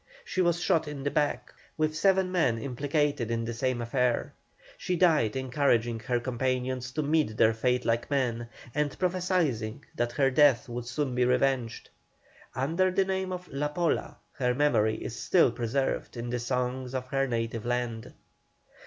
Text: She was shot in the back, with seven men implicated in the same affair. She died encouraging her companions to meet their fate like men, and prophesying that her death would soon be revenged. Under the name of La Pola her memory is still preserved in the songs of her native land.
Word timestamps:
She 0.25 0.41
was 0.41 0.59
shot 0.59 0.87
in 0.87 1.03
the 1.03 1.11
back, 1.11 1.53
with 1.77 1.95
seven 1.95 2.31
men 2.31 2.57
implicated 2.57 3.29
in 3.29 3.45
the 3.45 3.53
same 3.53 3.79
affair. 3.83 4.33
She 4.75 4.95
died 4.95 5.35
encouraging 5.35 5.99
her 5.99 6.19
companions 6.19 6.91
to 6.93 7.03
meet 7.03 7.37
their 7.37 7.53
fate 7.53 7.85
like 7.85 8.09
men, 8.09 8.47
and 8.73 8.97
prophesying 8.97 9.85
that 9.93 10.13
her 10.13 10.31
death 10.31 10.67
would 10.67 10.87
soon 10.87 11.13
be 11.13 11.23
revenged. 11.23 11.91
Under 12.55 12.89
the 12.89 13.05
name 13.05 13.31
of 13.31 13.47
La 13.49 13.67
Pola 13.67 14.17
her 14.31 14.55
memory 14.55 14.95
is 14.95 15.15
still 15.15 15.51
preserved 15.51 16.17
in 16.17 16.31
the 16.31 16.39
songs 16.39 16.95
of 16.95 17.05
her 17.09 17.27
native 17.27 17.63
land. 17.63 18.11